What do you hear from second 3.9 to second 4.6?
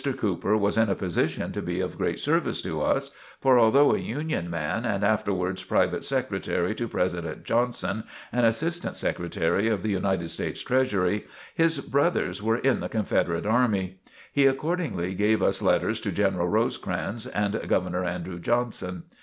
a Union